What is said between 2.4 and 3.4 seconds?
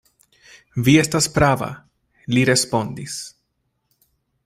respondis.